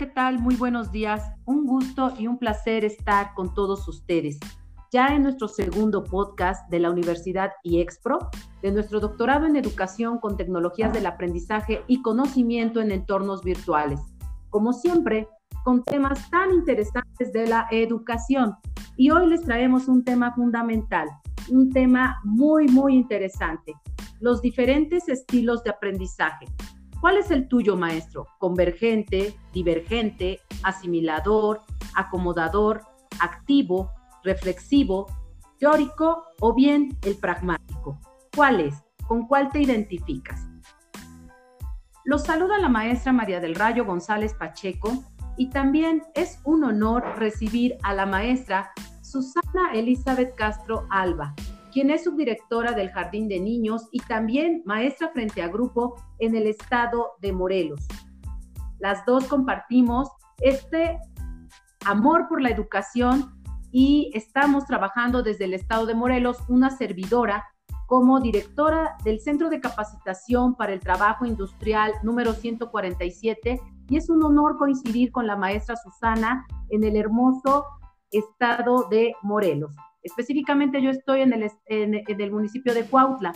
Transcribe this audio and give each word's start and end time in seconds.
¿qué 0.00 0.06
tal? 0.06 0.38
Muy 0.38 0.56
buenos 0.56 0.90
días. 0.90 1.30
Un 1.44 1.66
gusto 1.66 2.14
y 2.18 2.26
un 2.26 2.38
placer 2.38 2.86
estar 2.86 3.34
con 3.34 3.52
todos 3.52 3.86
ustedes. 3.86 4.40
Ya 4.90 5.08
en 5.08 5.24
nuestro 5.24 5.46
segundo 5.46 6.04
podcast 6.04 6.66
de 6.70 6.78
la 6.78 6.90
Universidad 6.90 7.50
IEXPRO, 7.64 8.30
de 8.62 8.72
nuestro 8.72 8.98
doctorado 8.98 9.44
en 9.44 9.56
educación 9.56 10.16
con 10.16 10.38
tecnologías 10.38 10.94
del 10.94 11.04
aprendizaje 11.04 11.84
y 11.86 12.00
conocimiento 12.00 12.80
en 12.80 12.92
entornos 12.92 13.44
virtuales. 13.44 14.00
Como 14.48 14.72
siempre, 14.72 15.28
con 15.64 15.82
temas 15.82 16.30
tan 16.30 16.50
interesantes 16.50 17.30
de 17.34 17.46
la 17.46 17.66
educación. 17.70 18.54
Y 18.96 19.10
hoy 19.10 19.26
les 19.26 19.42
traemos 19.42 19.86
un 19.86 20.02
tema 20.02 20.32
fundamental, 20.34 21.10
un 21.50 21.68
tema 21.68 22.18
muy, 22.24 22.68
muy 22.68 22.94
interesante, 22.94 23.74
los 24.18 24.40
diferentes 24.40 25.10
estilos 25.10 25.62
de 25.62 25.72
aprendizaje. 25.72 26.46
¿Cuál 27.00 27.16
es 27.16 27.30
el 27.30 27.48
tuyo, 27.48 27.76
maestro? 27.76 28.26
¿Convergente, 28.38 29.34
divergente, 29.54 30.40
asimilador, 30.62 31.62
acomodador, 31.94 32.82
activo, 33.20 33.90
reflexivo, 34.22 35.06
teórico 35.58 36.24
o 36.40 36.54
bien 36.54 36.98
el 37.02 37.16
pragmático? 37.16 37.98
¿Cuál 38.36 38.60
es? 38.60 38.84
¿Con 39.08 39.26
cuál 39.26 39.50
te 39.50 39.62
identificas? 39.62 40.46
Los 42.04 42.24
saluda 42.24 42.58
la 42.58 42.68
maestra 42.68 43.14
María 43.14 43.40
del 43.40 43.54
Rayo 43.54 43.86
González 43.86 44.34
Pacheco 44.34 45.02
y 45.38 45.48
también 45.48 46.02
es 46.14 46.38
un 46.44 46.64
honor 46.64 47.02
recibir 47.16 47.78
a 47.82 47.94
la 47.94 48.04
maestra 48.04 48.72
Susana 49.00 49.72
Elizabeth 49.72 50.34
Castro 50.34 50.86
Alba, 50.90 51.34
quien 51.70 51.90
es 51.90 52.04
subdirectora 52.04 52.72
del 52.72 52.90
Jardín 52.90 53.28
de 53.28 53.40
Niños 53.40 53.88
y 53.92 54.00
también 54.00 54.62
maestra 54.64 55.08
frente 55.08 55.42
a 55.42 55.48
grupo 55.48 55.96
en 56.18 56.34
el 56.34 56.46
estado 56.46 57.12
de 57.20 57.32
Morelos. 57.32 57.86
Las 58.78 59.04
dos 59.06 59.24
compartimos 59.26 60.08
este 60.38 60.98
amor 61.84 62.28
por 62.28 62.40
la 62.40 62.50
educación 62.50 63.40
y 63.72 64.10
estamos 64.14 64.66
trabajando 64.66 65.22
desde 65.22 65.44
el 65.44 65.54
estado 65.54 65.86
de 65.86 65.94
Morelos 65.94 66.38
una 66.48 66.70
servidora 66.70 67.44
como 67.86 68.20
directora 68.20 68.96
del 69.04 69.20
Centro 69.20 69.50
de 69.50 69.60
Capacitación 69.60 70.54
para 70.54 70.72
el 70.72 70.80
Trabajo 70.80 71.26
Industrial 71.26 71.92
número 72.02 72.32
147 72.32 73.60
y 73.88 73.96
es 73.96 74.08
un 74.08 74.22
honor 74.22 74.56
coincidir 74.58 75.10
con 75.10 75.26
la 75.26 75.36
maestra 75.36 75.76
Susana 75.76 76.46
en 76.68 76.84
el 76.84 76.96
hermoso 76.96 77.64
estado 78.12 78.88
de 78.88 79.14
Morelos. 79.22 79.74
Específicamente 80.02 80.80
yo 80.80 80.90
estoy 80.90 81.20
en 81.20 81.32
el, 81.32 82.30
municipio 82.32 82.72
de 82.72 82.84
Cuautla. 82.84 83.32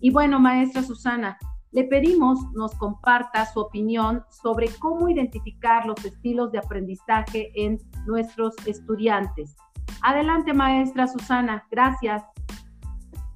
Y 0.00 0.10
bueno, 0.10 0.40
maestra 0.40 0.82
Susana, 0.82 1.38
le 1.70 1.84
pedimos 1.84 2.38
nos 2.54 2.74
comparta 2.74 3.46
su 3.46 3.60
opinión 3.60 4.24
sobre 4.42 4.68
cómo 4.80 5.08
identificar 5.08 5.86
los 5.86 6.04
estilos 6.04 6.50
de 6.52 6.58
aprendizaje 6.58 7.50
en 7.54 7.78
nuestros 8.06 8.54
estudiantes. 8.66 9.54
Adelante, 10.02 10.52
maestra 10.52 11.06
Susana. 11.06 11.64
Gracias. 11.70 12.22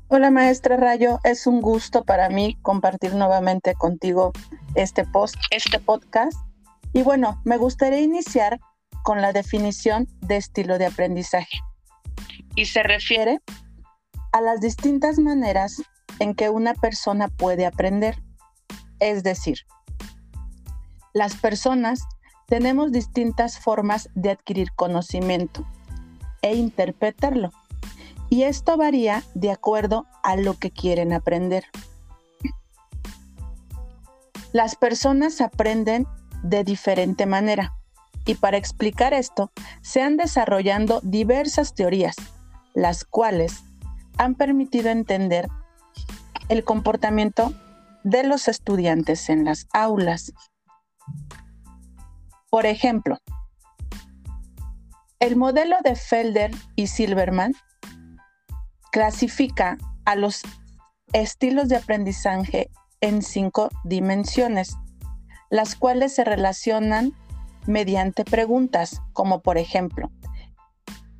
Hola, 0.08 0.30
maestra 0.30 0.76
Rayo. 0.76 1.20
Es 1.22 1.46
un 1.46 1.60
gusto 1.60 2.04
para 2.04 2.28
mí 2.28 2.58
compartir 2.62 3.14
nuevamente 3.14 3.74
contigo 3.74 4.32
este 4.74 5.04
post, 5.04 5.36
este 5.52 5.78
podcast. 5.78 6.36
Y 6.92 7.02
bueno, 7.02 7.40
me 7.44 7.56
gustaría 7.56 8.00
iniciar 8.00 8.58
con 9.04 9.22
la 9.22 9.32
definición 9.32 10.08
de 10.22 10.36
estilo 10.36 10.76
de 10.78 10.86
aprendizaje 10.86 11.60
y 12.54 12.66
se 12.66 12.82
refiere 12.82 13.40
a 14.32 14.40
las 14.40 14.60
distintas 14.60 15.18
maneras 15.18 15.82
en 16.18 16.34
que 16.34 16.50
una 16.50 16.74
persona 16.74 17.28
puede 17.28 17.66
aprender. 17.66 18.22
Es 18.98 19.22
decir, 19.22 19.58
las 21.12 21.34
personas 21.36 22.02
tenemos 22.46 22.92
distintas 22.92 23.58
formas 23.58 24.08
de 24.14 24.30
adquirir 24.30 24.72
conocimiento 24.72 25.66
e 26.42 26.54
interpretarlo. 26.54 27.50
Y 28.28 28.44
esto 28.44 28.76
varía 28.76 29.24
de 29.34 29.50
acuerdo 29.50 30.06
a 30.22 30.36
lo 30.36 30.58
que 30.58 30.70
quieren 30.70 31.12
aprender. 31.12 31.64
Las 34.52 34.76
personas 34.76 35.40
aprenden 35.40 36.06
de 36.42 36.64
diferente 36.64 37.26
manera. 37.26 37.74
Y 38.26 38.34
para 38.34 38.56
explicar 38.56 39.14
esto, 39.14 39.50
se 39.80 40.02
han 40.02 40.16
desarrollando 40.16 41.00
diversas 41.02 41.74
teorías 41.74 42.16
las 42.74 43.04
cuales 43.04 43.62
han 44.18 44.34
permitido 44.34 44.90
entender 44.90 45.48
el 46.48 46.64
comportamiento 46.64 47.52
de 48.04 48.24
los 48.24 48.48
estudiantes 48.48 49.28
en 49.28 49.44
las 49.44 49.66
aulas. 49.72 50.32
Por 52.50 52.66
ejemplo, 52.66 53.18
el 55.20 55.36
modelo 55.36 55.76
de 55.84 55.94
Felder 55.94 56.50
y 56.76 56.86
Silverman 56.86 57.52
clasifica 58.90 59.78
a 60.04 60.16
los 60.16 60.42
estilos 61.12 61.68
de 61.68 61.76
aprendizaje 61.76 62.70
en 63.00 63.22
cinco 63.22 63.68
dimensiones, 63.84 64.76
las 65.50 65.76
cuales 65.76 66.14
se 66.14 66.24
relacionan 66.24 67.12
mediante 67.66 68.24
preguntas, 68.24 69.00
como 69.12 69.40
por 69.40 69.58
ejemplo, 69.58 70.10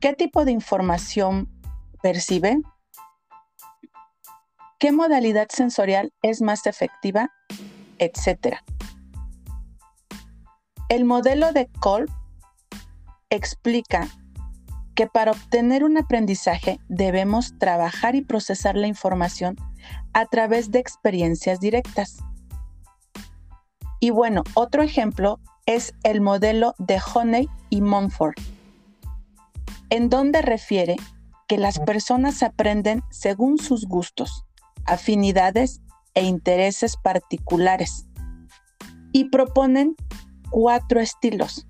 ¿Qué 0.00 0.14
tipo 0.14 0.46
de 0.46 0.52
información 0.52 1.46
percibe? 2.02 2.56
¿Qué 4.78 4.92
modalidad 4.92 5.48
sensorial 5.50 6.14
es 6.22 6.40
más 6.40 6.66
efectiva? 6.66 7.30
Etcétera. 7.98 8.64
El 10.88 11.04
modelo 11.04 11.52
de 11.52 11.68
Kolb 11.80 12.10
explica 13.28 14.08
que 14.94 15.06
para 15.06 15.32
obtener 15.32 15.84
un 15.84 15.98
aprendizaje 15.98 16.80
debemos 16.88 17.58
trabajar 17.58 18.14
y 18.14 18.22
procesar 18.22 18.76
la 18.76 18.86
información 18.86 19.56
a 20.14 20.24
través 20.24 20.70
de 20.70 20.78
experiencias 20.78 21.60
directas. 21.60 22.16
Y 24.00 24.08
bueno, 24.08 24.44
otro 24.54 24.82
ejemplo 24.82 25.40
es 25.66 25.92
el 26.04 26.22
modelo 26.22 26.74
de 26.78 26.98
Honey 27.14 27.50
y 27.68 27.82
Monfort 27.82 28.40
en 29.90 30.08
donde 30.08 30.42
refiere 30.42 30.96
que 31.48 31.58
las 31.58 31.80
personas 31.80 32.42
aprenden 32.42 33.02
según 33.10 33.58
sus 33.58 33.86
gustos, 33.86 34.44
afinidades 34.86 35.80
e 36.14 36.24
intereses 36.24 36.96
particulares 36.96 38.06
y 39.12 39.24
proponen 39.30 39.96
cuatro 40.50 41.00
estilos. 41.00 41.66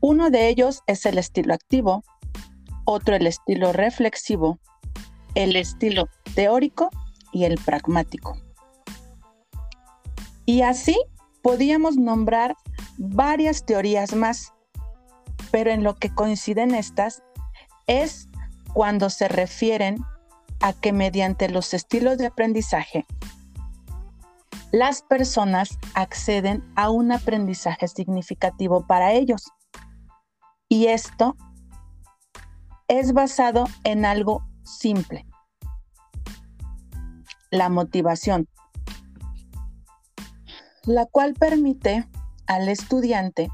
Uno 0.00 0.30
de 0.30 0.48
ellos 0.48 0.82
es 0.86 1.06
el 1.06 1.18
estilo 1.18 1.54
activo, 1.54 2.04
otro 2.84 3.14
el 3.14 3.26
estilo 3.26 3.72
reflexivo, 3.72 4.58
el 5.34 5.56
estilo 5.56 6.08
teórico 6.34 6.90
y 7.32 7.44
el 7.44 7.58
pragmático. 7.58 8.36
Y 10.44 10.62
así 10.62 10.96
podíamos 11.40 11.96
nombrar 11.96 12.56
varias 12.98 13.64
teorías 13.64 14.14
más 14.14 14.52
pero 15.52 15.70
en 15.70 15.84
lo 15.84 15.94
que 15.94 16.12
coinciden 16.12 16.74
estas 16.74 17.22
es 17.86 18.28
cuando 18.72 19.10
se 19.10 19.28
refieren 19.28 20.04
a 20.60 20.72
que 20.72 20.92
mediante 20.92 21.48
los 21.48 21.74
estilos 21.74 22.18
de 22.18 22.26
aprendizaje, 22.26 23.04
las 24.72 25.02
personas 25.02 25.78
acceden 25.94 26.64
a 26.74 26.88
un 26.88 27.12
aprendizaje 27.12 27.86
significativo 27.86 28.86
para 28.86 29.12
ellos. 29.12 29.50
Y 30.68 30.86
esto 30.86 31.36
es 32.88 33.12
basado 33.12 33.66
en 33.84 34.06
algo 34.06 34.42
simple, 34.64 35.26
la 37.50 37.68
motivación, 37.68 38.48
la 40.84 41.04
cual 41.04 41.34
permite 41.34 42.08
al 42.46 42.70
estudiante 42.70 43.50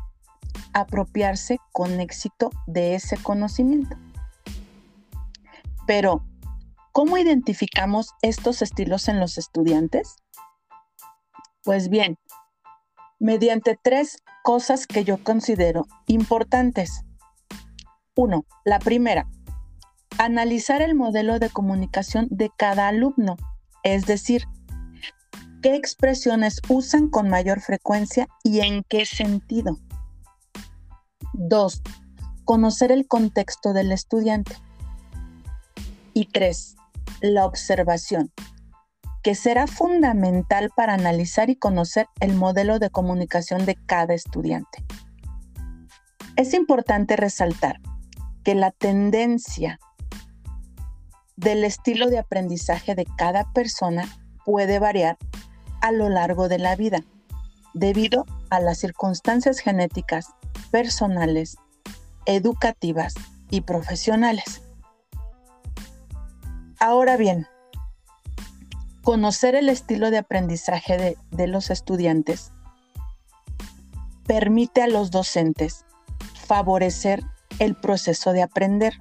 apropiarse 0.81 1.59
con 1.73 2.01
éxito 2.01 2.51
de 2.67 2.95
ese 2.95 3.17
conocimiento. 3.17 3.97
Pero, 5.87 6.25
¿cómo 6.93 7.17
identificamos 7.17 8.15
estos 8.23 8.63
estilos 8.63 9.09
en 9.09 9.21
los 9.21 9.39
estudiantes? 9.39 10.17
Pues 11.63 11.89
bien, 11.89 12.19
mediante 13.19 13.79
tres 13.83 14.19
cosas 14.43 14.87
que 14.87 15.05
yo 15.05 15.23
considero 15.23 15.87
importantes. 16.07 17.03
Uno, 18.15 18.45
la 18.65 18.79
primera, 18.79 19.29
analizar 20.19 20.83
el 20.83 20.95
modelo 20.95 21.39
de 21.39 21.51
comunicación 21.51 22.27
de 22.31 22.51
cada 22.57 22.89
alumno, 22.89 23.37
es 23.83 24.07
decir, 24.07 24.45
qué 25.63 25.75
expresiones 25.75 26.61
usan 26.69 27.09
con 27.09 27.29
mayor 27.29 27.61
frecuencia 27.61 28.29
y 28.45 28.61
en 28.61 28.85
qué 28.89 29.07
sentido. 29.07 29.79
Dos, 31.41 31.83
conocer 32.45 32.91
el 32.91 33.07
contexto 33.07 33.73
del 33.73 33.93
estudiante. 33.93 34.57
Y 36.13 36.27
tres, 36.27 36.75
la 37.21 37.47
observación, 37.47 38.33
que 39.23 39.37
será 39.37 39.69
fundamental 39.69 40.71
para 40.75 40.95
analizar 40.95 41.49
y 41.49 41.55
conocer 41.55 42.09
el 42.19 42.35
modelo 42.35 42.81
de 42.81 42.91
comunicación 42.91 43.67
de 43.67 43.77
cada 43.77 44.15
estudiante. 44.15 44.85
Es 46.35 46.55
importante 46.55 47.15
resaltar 47.15 47.79
que 48.43 48.57
la 48.57 48.73
tendencia 48.73 49.79
del 51.37 51.63
estilo 51.63 52.11
de 52.11 52.19
aprendizaje 52.19 52.97
de 52.97 53.07
cada 53.17 53.53
persona 53.53 54.09
puede 54.45 54.81
variar 54.81 55.17
a 55.81 55.93
lo 55.93 56.09
largo 56.09 56.49
de 56.49 56.59
la 56.59 56.75
vida 56.75 57.05
debido 57.75 58.27
a 58.51 58.59
las 58.59 58.79
circunstancias 58.79 59.61
genéticas, 59.61 60.35
personales, 60.71 61.57
educativas 62.27 63.15
y 63.51 63.63
profesionales. 63.63 64.63
Ahora 66.81 67.17
bien, 67.17 67.47
conocer 69.03 69.55
el 69.55 69.69
estilo 69.69 70.11
de 70.11 70.19
aprendizaje 70.19 71.17
de, 71.31 71.47
los 71.47 71.71
estudiantes 71.71 72.53
permite 74.27 74.83
a 74.83 74.87
los 74.87 75.11
docentes 75.11 75.87
favorecer 76.47 77.23
el 77.59 77.75
proceso 77.75 78.33
de 78.33 78.43
aprender. 78.43 78.95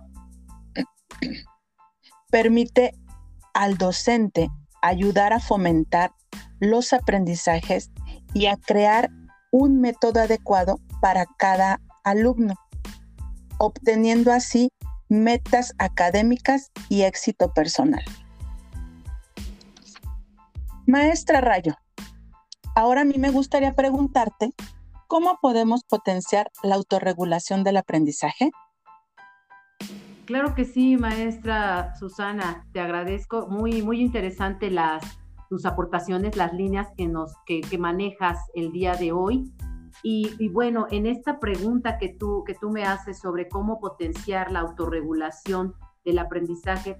permite 2.32 2.94
al 3.54 3.78
docente 3.78 4.50
ayudar 4.82 5.34
a 5.34 5.40
fomentar 5.40 6.12
los 6.60 6.94
aprendizajes 6.94 7.92
y 8.34 8.46
a 8.48 8.58
crear 8.58 9.10
un 9.52 9.80
método 9.82 10.22
adecuado 10.22 10.80
para 11.02 11.26
cada 11.38 11.80
alumno, 12.04 12.56
obteniendo 13.58 14.32
así 14.32 14.70
metas 15.10 15.74
académicas 15.78 16.72
y 16.90 17.04
éxito 17.04 17.54
personal. 17.54 18.04
Maestra 20.86 21.42
Rayo, 21.42 21.76
ahora 22.76 23.02
a 23.02 23.06
mí 23.06 23.16
me 23.18 23.30
gustaría 23.30 23.74
preguntarte, 23.74 24.52
¿cómo 25.08 25.38
podemos 25.42 25.84
potenciar 25.84 26.50
la 26.64 26.76
autorregulación 26.76 27.64
del 27.64 27.78
aprendizaje? 27.78 28.52
Claro 30.26 30.56
que 30.56 30.66
sí, 30.66 30.98
maestra 30.98 31.96
Susana, 31.96 32.66
te 32.74 32.82
agradezco. 32.82 33.48
Muy, 33.48 33.82
muy 33.82 34.02
interesante 34.02 34.70
las 34.70 35.02
tus 35.50 35.66
aportaciones, 35.66 36.36
las 36.36 36.54
líneas 36.54 36.90
que 36.98 37.08
nos 37.08 37.34
que, 37.46 37.62
manejas 37.78 38.40
el 38.54 38.72
día 38.72 38.96
de 38.96 39.12
hoy. 39.12 39.52
Y, 40.04 40.50
bueno, 40.50 40.88
en 40.92 41.08
esta 41.08 41.40
pregunta 41.40 41.98
que 41.98 42.10
tú, 42.10 42.44
que 42.46 42.54
tú 42.54 42.70
me 42.70 42.84
haces 42.84 43.20
sobre 43.20 43.50
cómo 43.50 43.80
potenciar 43.80 44.52
la 44.52 44.60
autorregulación 44.60 45.74
del 46.06 46.20
aprendizaje, 46.20 46.98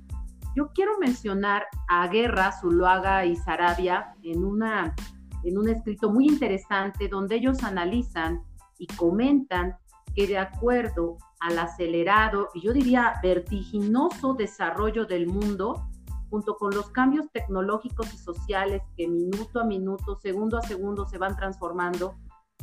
yo 0.56 0.72
quiero 0.74 0.98
mencionar 1.00 1.66
a 1.88 2.08
Guerra, 2.08 2.52
Zuluaga 2.52 3.26
y 3.26 3.36
Sarabia 3.36 4.16
en, 4.24 4.44
una, 4.44 4.96
en 5.44 5.58
un 5.58 5.70
escrito 5.70 6.12
muy 6.12 6.26
interesante 6.26 7.08
donde 7.08 7.36
ellos 7.36 7.64
analizan 7.64 8.42
y 8.80 8.88
comentan 8.88 9.76
que 10.16 10.26
de 10.26 10.40
acuerdo 10.40 11.18
al 11.40 11.60
acelerado 11.60 12.50
y 12.56 12.62
yo 12.62 12.74
diría 12.74 13.14
vertiginoso 13.22 14.34
desarrollo 14.34 15.06
del 15.06 15.28
mundo, 15.28 15.87
junto 16.30 16.58
con 16.58 16.74
los 16.74 16.90
cambios 16.90 17.32
tecnológicos 17.32 18.14
y 18.14 18.18
sociales 18.18 18.82
que 18.96 19.08
minuto 19.08 19.60
a 19.60 19.64
minuto, 19.64 20.20
segundo 20.22 20.58
a 20.58 20.62
segundo 20.62 21.06
se 21.06 21.18
van 21.18 21.36
transformando, 21.36 22.16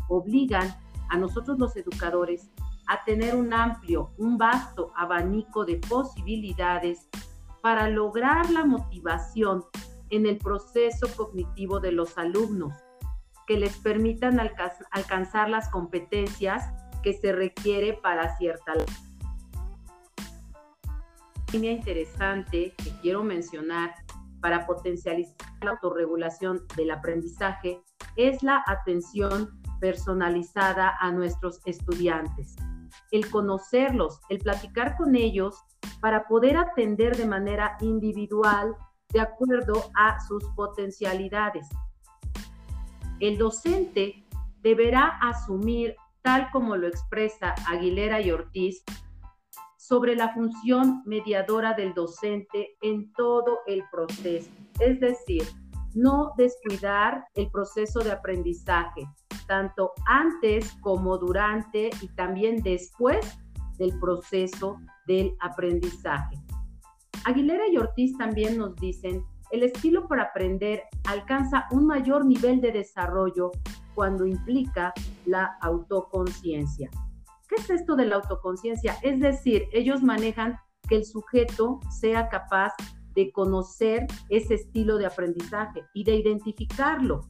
obligan 0.09 0.75
a 1.11 1.17
nosotros 1.17 1.59
los 1.59 1.77
educadores 1.77 2.51
a 2.87 3.05
tener 3.05 3.35
un 3.35 3.53
amplio, 3.53 4.13
un 4.19 4.37
vasto 4.37 4.93
abanico 4.97 5.65
de 5.65 5.77
posibilidades 5.77 7.09
para 7.63 7.89
lograr 7.89 8.51
la 8.51 8.65
motivación 8.65 9.65
en 10.11 10.27
el 10.27 10.39
proceso 10.39 11.07
cognitivo 11.17 11.81
de 11.81 11.93
los 11.93 12.19
alumnos, 12.19 12.75
que 13.47 13.59
les 13.59 13.77
permitan 13.79 14.39
alcanzar 14.91 15.49
las 15.49 15.69
competencias 15.71 16.71
que 17.03 17.15
se 17.15 17.33
requiere 17.33 17.95
para 17.95 18.37
cierta 18.37 18.73
línea 21.55 21.71
interesante 21.71 22.75
que 22.77 22.91
quiero 23.01 23.23
mencionar 23.23 23.95
para 24.41 24.67
potencializar 24.67 25.37
la 25.63 25.71
autorregulación 25.71 26.67
del 26.77 26.91
aprendizaje 26.91 27.81
es 28.17 28.43
la 28.43 28.65
atención 28.67 29.63
personalizada 29.81 30.97
a 30.99 31.13
nuestros 31.13 31.61
estudiantes. 31.65 32.57
El 33.13 33.31
conocerlos, 33.31 34.21
el 34.31 34.41
platicar 34.41 34.97
con 34.97 35.15
ellos 35.15 35.57
para 36.01 36.27
poder 36.27 36.57
atender 36.57 37.17
de 37.17 37.27
manera 37.27 37.77
individual 37.81 38.75
de 39.11 39.21
acuerdo 39.21 39.93
a 39.95 40.19
sus 40.27 40.45
potencialidades. 40.57 41.69
El 43.21 43.39
docente 43.39 44.27
deberá 44.61 45.19
asumir, 45.23 45.95
tal 46.23 46.51
como 46.51 46.77
lo 46.77 46.89
expresa 46.89 47.55
Aguilera 47.69 48.21
y 48.21 48.33
Ortiz, 48.33 48.83
sobre 49.87 50.17
la 50.17 50.33
función 50.33 51.03
mediadora 51.05 51.75
del 51.75 51.93
docente 51.93 52.75
en 52.81 53.13
todo 53.13 53.59
el 53.67 53.83
proceso. 53.93 54.51
Es 54.81 54.99
decir, 54.99 55.43
no 55.95 56.33
descuidar 56.39 57.27
el 57.35 57.51
proceso 57.51 58.01
de 58.01 58.13
aprendizaje, 58.13 59.07
tanto 59.47 59.93
antes 60.07 60.73
como 60.81 61.19
durante 61.19 61.91
y 62.01 62.09
también 62.15 62.63
después 62.63 63.39
del 63.77 63.99
proceso 64.01 64.79
del 65.07 65.37
aprendizaje. 65.41 66.37
Aguilera 67.27 67.69
y 67.69 67.77
Ortiz 67.77 68.17
también 68.17 68.57
nos 68.57 68.75
dicen, 68.77 69.23
el 69.51 69.65
estilo 69.65 70.09
para 70.09 70.25
aprender 70.25 70.83
alcanza 71.07 71.67
un 71.71 71.87
mayor 71.87 72.25
nivel 72.25 72.63
de 72.63 72.73
desarrollo 72.73 73.51
cuando 73.95 74.27
implica 74.27 74.95
la 75.27 75.59
autoconciencia. 75.61 76.91
¿Qué 77.49 77.57
es 77.57 77.71
esto 77.71 77.97
de 77.97 78.07
la 78.07 78.17
autoconciencia? 78.17 78.97
Es 79.03 79.21
decir, 79.21 79.65
ellos 79.73 80.03
manejan 80.03 80.59
que 80.89 80.97
el 80.97 81.05
sujeto 81.05 81.81
sea 81.91 82.29
capaz 82.29 82.73
de 83.15 83.31
conocer 83.33 84.07
ese 84.29 84.55
estilo 84.55 84.99
de 84.99 85.07
aprendizaje 85.07 85.85
y 85.95 86.05
de 86.05 86.17
identificarlo, 86.17 87.23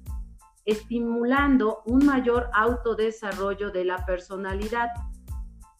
estimulando 0.64 1.82
un 1.84 2.06
mayor 2.06 2.49
autodesarrollo 2.52 3.70
de 3.70 3.84
la 3.84 4.05
personalidad. 4.06 4.88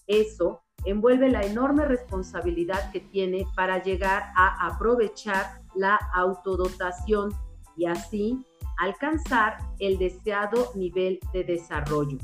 Eso 0.07 0.63
envuelve 0.85 1.31
la 1.31 1.43
enorme 1.43 1.87
responsabilidad 1.87 2.91
que 2.93 3.01
tiene 3.01 3.47
para 3.57 3.83
llegar 3.83 4.25
a 4.37 4.67
aprovechar 4.67 5.63
la 5.75 5.97
autodotación 6.15 7.33
y 7.77 7.87
así 7.87 8.45
alcanzar 8.79 9.57
el 9.79 9.99
deseado 9.99 10.71
nivel 10.75 11.19
de 11.33 11.45
desarrollo. 11.45 12.19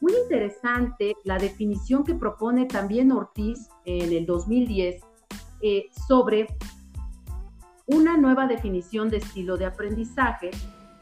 Muy 0.00 0.12
interesante 0.24 1.14
la 1.24 1.38
definición 1.38 2.04
que 2.04 2.14
propone 2.14 2.66
también 2.66 3.12
Ortiz 3.12 3.68
en 3.84 4.12
el 4.12 4.26
2010 4.26 5.02
eh, 5.62 5.86
sobre 6.06 6.46
una 7.86 8.16
nueva 8.16 8.46
definición 8.46 9.08
de 9.08 9.18
estilo 9.18 9.56
de 9.56 9.64
aprendizaje 9.64 10.50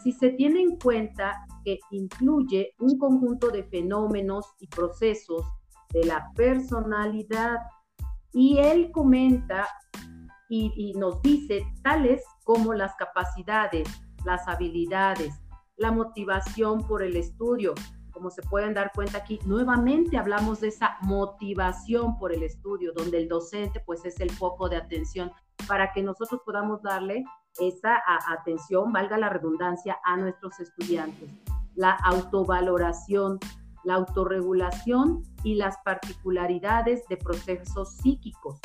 si 0.03 0.13
se 0.13 0.31
tiene 0.31 0.61
en 0.61 0.77
cuenta 0.77 1.47
que 1.65 1.81
incluye 1.91 2.75
un 2.79 2.99
conjunto 2.99 3.49
de 3.49 3.65
fenómenos 3.65 4.55
y 4.61 4.67
procesos 4.69 5.45
de 5.91 6.05
la 6.05 6.31
personalidad. 6.37 7.57
Y 8.33 8.59
él 8.59 8.91
comenta 8.93 9.67
y, 10.51 10.73
y 10.77 10.93
nos 10.99 11.23
dice 11.23 11.67
tales 11.83 12.23
como 12.45 12.75
las 12.75 12.95
capacidades, 12.97 13.89
las 14.27 14.47
habilidades, 14.47 15.35
la 15.79 15.91
motivación 15.91 16.87
por 16.87 17.03
el 17.03 17.17
estudio, 17.17 17.75
como 18.25 18.31
se 18.31 18.41
pueden 18.41 18.73
dar 18.73 18.91
cuenta 18.95 19.19
aquí, 19.19 19.39
nuevamente 19.45 20.17
hablamos 20.17 20.63
de 20.63 20.69
esa 20.69 20.97
motivación 21.03 22.17
por 22.17 22.33
el 22.33 22.43
estudio, 22.43 22.95
donde 22.95 23.19
el 23.19 23.29
docente 23.29 23.81
pues 23.85 24.03
es 24.07 24.19
el 24.19 24.31
foco 24.31 24.71
de 24.71 24.77
atención 24.77 25.31
para 25.69 25.93
que 25.93 26.03
nosotros 26.03 26.41
podamos 26.43 26.81
darle 26.81 27.23
esa 27.61 28.03
atención, 28.27 28.95
valga 28.95 29.19
la 29.19 29.29
redundancia, 29.29 29.99
a 30.07 30.17
nuestros 30.17 30.59
estudiantes. 30.59 31.29
La 31.75 31.91
autovaloración, 31.91 33.41
la 33.85 33.97
autorregulación 33.97 35.23
y 35.43 35.57
las 35.57 35.77
particularidades 35.85 37.07
de 37.11 37.19
procesos 37.19 37.95
psíquicos, 37.99 38.59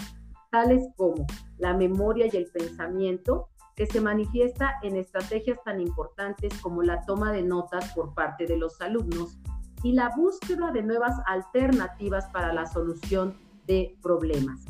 tales 0.51 0.88
como 0.96 1.28
la 1.58 1.74
memoria 1.74 2.28
y 2.32 2.38
el 2.38 2.46
pensamiento, 2.46 3.50
que 3.80 3.88
se 3.88 4.01
manifiesta 4.01 4.75
en 4.84 4.98
estrategias 4.98 5.58
tan 5.63 5.80
importantes 5.80 6.54
como 6.62 6.82
la 6.82 7.01
toma 7.06 7.32
de 7.32 7.44
notas 7.44 7.94
por 7.94 8.13
parte 8.13 8.46
de 8.46 8.58
los 8.58 8.82
alumnos 8.82 9.38
y 9.84 9.94
la 9.94 10.10
búsqueda 10.16 10.72
de 10.72 10.84
nuevas 10.84 11.16
alternativas 11.26 12.28
para 12.28 12.54
la 12.54 12.66
solución 12.66 13.38
de 13.66 13.98
problemas. 14.02 14.62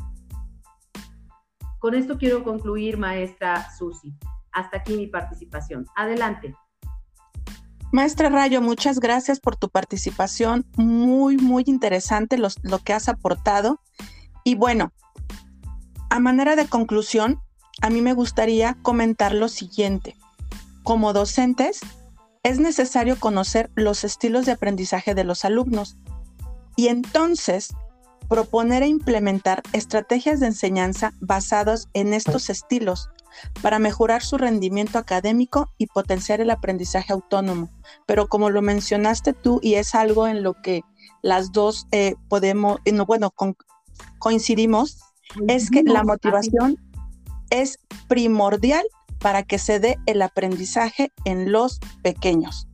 Con 1.78 1.94
esto 1.94 2.18
quiero 2.18 2.44
concluir, 2.44 2.98
maestra 2.98 3.70
Susi. 3.70 4.14
Hasta 4.52 4.78
aquí 4.78 4.96
mi 4.96 5.06
participación. 5.06 5.86
Adelante. 5.96 6.54
Maestra 7.92 8.28
Rayo, 8.28 8.60
muchas 8.60 9.00
gracias 9.00 9.40
por 9.40 9.56
tu 9.56 9.68
participación. 9.68 10.66
Muy, 10.76 11.38
muy 11.38 11.64
interesante 11.66 12.38
lo 12.38 12.78
que 12.84 12.92
has 12.92 13.08
aportado. 13.08 13.80
Y 14.44 14.54
bueno, 14.54 14.92
a 16.10 16.20
manera 16.20 16.54
de 16.54 16.66
conclusión, 16.66 17.40
a 17.82 17.90
mí 17.90 18.00
me 18.02 18.12
gustaría 18.12 18.76
comentar 18.82 19.34
lo 19.34 19.48
siguiente. 19.48 20.16
Como 20.82 21.12
docentes, 21.12 21.80
es 22.42 22.58
necesario 22.58 23.18
conocer 23.18 23.70
los 23.74 24.04
estilos 24.04 24.46
de 24.46 24.52
aprendizaje 24.52 25.14
de 25.14 25.24
los 25.24 25.44
alumnos 25.44 25.96
y 26.76 26.88
entonces 26.88 27.68
proponer 28.28 28.82
e 28.82 28.88
implementar 28.88 29.62
estrategias 29.72 30.40
de 30.40 30.46
enseñanza 30.46 31.12
basadas 31.20 31.88
en 31.92 32.14
estos 32.14 32.48
estilos 32.48 33.10
para 33.60 33.78
mejorar 33.78 34.22
su 34.22 34.38
rendimiento 34.38 34.98
académico 34.98 35.70
y 35.78 35.86
potenciar 35.86 36.40
el 36.40 36.50
aprendizaje 36.50 37.12
autónomo. 37.12 37.70
Pero 38.06 38.28
como 38.28 38.50
lo 38.50 38.62
mencionaste 38.62 39.32
tú, 39.32 39.60
y 39.62 39.74
es 39.74 39.94
algo 39.94 40.26
en 40.26 40.42
lo 40.42 40.54
que 40.54 40.82
las 41.22 41.52
dos 41.52 41.86
eh, 41.92 42.14
podemos, 42.28 42.78
eh, 42.84 42.92
bueno, 43.06 43.32
coincidimos, 44.18 44.98
es 45.48 45.70
que 45.70 45.82
la 45.82 46.02
motivación 46.02 46.76
es 47.50 47.78
primordial 48.08 48.84
para 49.20 49.42
que 49.42 49.58
se 49.58 49.80
dé 49.80 49.98
el 50.06 50.22
aprendizaje 50.22 51.12
en 51.24 51.52
los 51.52 51.78
pequeños 52.02 52.66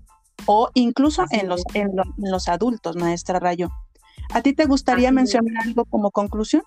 o 0.46 0.70
incluso 0.74 1.24
en 1.30 1.48
los, 1.48 1.62
en 1.74 1.90
los, 2.16 2.48
adultos, 2.48 2.96
maestra 2.96 3.38
Rayo. 3.38 3.70
¿A 4.32 4.42
ti 4.42 4.52
te 4.54 4.66
gustaría 4.66 5.10
mencionar 5.12 5.64
algo 5.64 5.84
como 5.84 6.10
conclusión? 6.10 6.62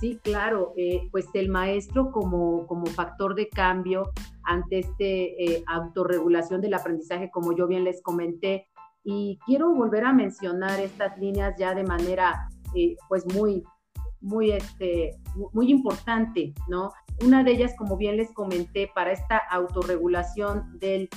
Sí, 0.00 0.18
claro, 0.22 0.72
eh, 0.76 1.08
pues 1.10 1.26
el 1.34 1.48
maestro 1.50 2.10
como, 2.10 2.66
como 2.66 2.86
factor 2.86 3.34
de 3.34 3.48
cambio 3.48 4.10
ante 4.44 4.78
este 4.78 5.44
eh, 5.44 5.62
autorregulación 5.66 6.60
del 6.60 6.74
aprendizaje, 6.74 7.30
como 7.30 7.54
yo 7.54 7.66
bien 7.66 7.84
les 7.84 8.02
comenté, 8.02 8.66
y 9.04 9.38
quiero 9.46 9.74
volver 9.74 10.04
a 10.04 10.12
mencionar 10.12 10.80
estas 10.80 11.18
líneas 11.18 11.54
ya 11.58 11.74
de 11.74 11.84
manera 11.84 12.48
eh, 12.74 12.96
pues 13.08 13.26
muy, 13.34 13.62
muy, 14.20 14.52
este, 14.52 15.16
muy 15.52 15.70
importante, 15.70 16.54
¿no? 16.68 16.92
Una 17.24 17.44
de 17.44 17.52
ellas, 17.52 17.74
como 17.76 17.96
bien 17.96 18.16
les 18.16 18.32
comenté, 18.32 18.90
para 18.94 19.12
esta 19.12 19.38
autorregulación 19.38 20.78
del, 20.78 21.08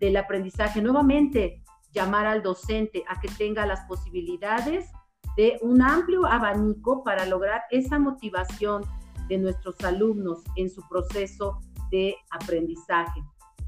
del 0.00 0.16
aprendizaje, 0.16 0.80
nuevamente 0.80 1.62
llamar 1.92 2.26
al 2.26 2.42
docente 2.42 3.04
a 3.08 3.20
que 3.20 3.28
tenga 3.28 3.66
las 3.66 3.80
posibilidades 3.86 4.90
de 5.36 5.58
un 5.62 5.82
amplio 5.82 6.26
abanico 6.26 7.02
para 7.02 7.26
lograr 7.26 7.62
esa 7.70 7.98
motivación 7.98 8.82
de 9.28 9.38
nuestros 9.38 9.80
alumnos 9.82 10.42
en 10.56 10.68
su 10.70 10.86
proceso 10.88 11.60
de 11.90 12.16
aprendizaje. 12.30 13.22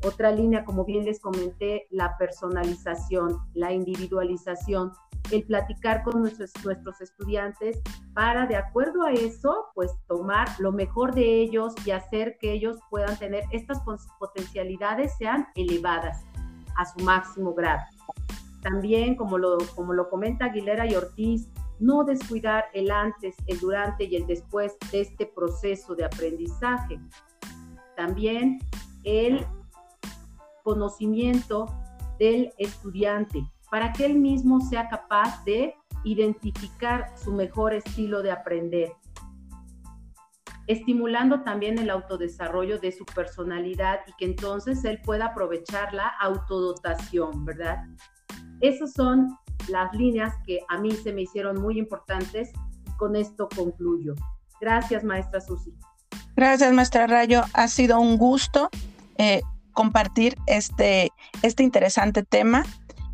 Otra 0.05 0.31
línea, 0.31 0.65
como 0.65 0.85
bien 0.85 1.05
les 1.05 1.21
comenté, 1.21 1.87
la 1.91 2.17
personalización, 2.19 3.39
la 3.55 3.73
individualización, 3.73 4.93
el 5.31 5.45
platicar 5.45 6.03
con 6.03 6.21
nuestros, 6.21 6.53
nuestros 6.65 7.01
estudiantes 7.01 7.81
para, 8.15 8.47
de 8.47 8.57
acuerdo 8.57 9.03
a 9.03 9.13
eso, 9.13 9.67
pues 9.75 9.93
tomar 10.07 10.49
lo 10.59 10.73
mejor 10.73 11.15
de 11.15 11.41
ellos 11.41 11.75
y 11.85 11.91
hacer 11.91 12.39
que 12.39 12.53
ellos 12.53 12.79
puedan 12.91 13.17
tener 13.19 13.45
estas 13.53 13.81
potencialidades 14.19 15.17
sean 15.19 15.47
elevadas 15.55 16.25
a 16.77 16.87
su 16.87 17.05
máximo 17.05 17.55
grado. 17.55 17.83
También, 18.63 19.15
como 19.17 19.39
lo, 19.39 19.59
como 19.75 19.93
lo 19.93 20.09
comenta 20.09 20.47
Aguilera 20.47 20.87
y 20.87 20.95
Ortiz, 20.95 21.49
no 21.79 22.05
descuidar 22.05 22.67
el 22.73 22.91
antes, 22.91 23.37
el 23.47 23.61
durante 23.61 24.05
y 24.05 24.17
el 24.17 24.27
después 24.27 24.77
de 24.91 25.03
este 25.03 25.27
proceso 25.27 25.95
de 25.95 26.05
aprendizaje. 26.05 26.99
También 27.97 28.59
el 29.05 29.47
conocimiento 30.65 31.67
del 32.19 32.53
estudiante 32.59 33.47
para 33.77 33.93
que 33.93 34.07
él 34.07 34.15
mismo 34.15 34.63
sea 34.63 34.89
capaz 34.89 35.45
de 35.45 35.75
identificar 36.03 37.13
su 37.15 37.31
mejor 37.31 37.75
estilo 37.75 38.23
de 38.23 38.31
aprender, 38.31 38.95
estimulando 40.67 41.43
también 41.43 41.79
el 41.79 41.91
autodesarrollo 41.91 42.79
de 42.79 42.91
su 42.91 43.05
personalidad 43.05 44.01
y 44.07 44.13
que 44.15 44.25
entonces 44.25 44.83
él 44.87 44.99
pueda 45.05 45.27
aprovechar 45.27 45.93
la 45.93 46.09
autodotación, 46.09 47.45
¿verdad? 47.45 47.85
Esas 48.63 48.95
son 48.95 49.37
las 49.69 49.93
líneas 49.95 50.33
que 50.47 50.61
a 50.71 50.79
mí 50.79 50.93
se 50.93 51.13
me 51.13 51.21
hicieron 51.21 51.61
muy 51.61 51.79
importantes 51.79 52.53
y 52.87 52.91
con 52.93 53.15
esto 53.15 53.47
concluyo. 53.55 54.15
Gracias, 54.59 55.05
maestra 55.05 55.43
Susi. 55.43 55.75
Gracias, 56.35 56.73
maestra 56.73 57.07
Rayo. 57.09 57.43
Ha 57.53 57.69
sido 57.69 58.01
un 58.01 58.17
gusto 58.17 58.71
eh, 59.19 59.43
compartir 59.75 60.35
este, 60.47 61.13
este 61.43 61.63
interesante 61.63 62.23
tema. 62.23 62.65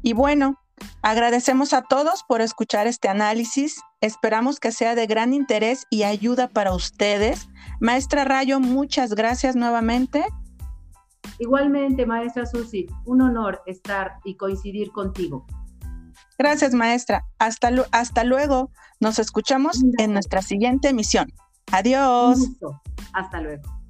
Y 0.02 0.12
bueno, 0.12 0.58
agradecemos 1.02 1.72
a 1.72 1.82
todos 1.82 2.24
por 2.26 2.40
escuchar 2.40 2.86
este 2.86 3.08
análisis. 3.08 3.80
Esperamos 4.00 4.58
que 4.58 4.72
sea 4.72 4.94
de 4.94 5.06
gran 5.06 5.32
interés 5.32 5.86
y 5.90 6.02
ayuda 6.02 6.48
para 6.48 6.74
ustedes. 6.74 7.48
Maestra 7.80 8.24
Rayo, 8.24 8.60
muchas 8.60 9.14
gracias 9.14 9.56
nuevamente. 9.56 10.24
Igualmente, 11.38 12.04
maestra 12.04 12.46
Susi, 12.46 12.86
un 13.04 13.20
honor 13.22 13.62
estar 13.66 14.18
y 14.24 14.36
coincidir 14.36 14.90
contigo. 14.90 15.46
Gracias, 16.38 16.74
maestra. 16.74 17.24
Hasta, 17.38 17.70
hasta 17.92 18.24
luego. 18.24 18.70
Nos 19.00 19.18
escuchamos 19.18 19.80
en 19.98 20.12
nuestra 20.12 20.42
siguiente 20.42 20.88
emisión. 20.88 21.32
Adiós. 21.70 22.38
Hasta 23.12 23.40
luego. 23.40 23.81